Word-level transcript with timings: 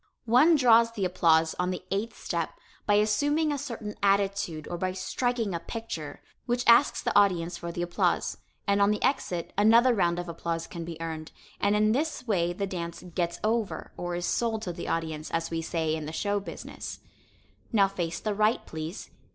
One 0.25 0.55
draws 0.55 0.91
the 0.91 1.05
applause 1.05 1.53
on 1.59 1.69
the 1.69 1.83
eighth 1.91 2.17
step 2.17 2.53
by 2.87 2.95
assuming 2.95 3.51
a 3.51 3.57
certain 3.59 3.93
attitude 4.01 4.67
or 4.67 4.75
by 4.79 4.93
"striking 4.93 5.53
a 5.53 5.59
picture" 5.59 6.23
which 6.47 6.63
asks 6.65 7.03
the 7.03 7.15
audience 7.15 7.55
for 7.57 7.71
the 7.71 7.83
applause, 7.83 8.37
and 8.65 8.81
on 8.81 8.89
the 8.89 9.03
exit 9.03 9.53
another 9.59 9.93
round 9.93 10.17
of 10.17 10.27
applause 10.27 10.65
can 10.65 10.83
be 10.83 10.99
earned, 10.99 11.31
and 11.59 11.75
in 11.75 11.91
this 11.91 12.25
way 12.27 12.51
the 12.51 12.65
dance 12.65 13.03
"gets 13.13 13.39
over," 13.43 13.91
or 13.95 14.15
is 14.15 14.25
"sold" 14.25 14.63
to 14.63 14.73
the 14.73 14.87
audience, 14.87 15.29
as 15.29 15.51
we 15.51 15.61
say 15.61 15.93
in 15.95 16.07
the 16.07 16.11
show 16.13 16.39
business. 16.39 16.97
[Illustration: 16.97 17.07
Correct 17.11 17.59
Standing 17.59 17.69
Position] 17.69 17.75
Now 17.75 17.87
face 17.87 18.19
the 18.21 18.33
right, 18.33 18.65
please. 18.65 19.11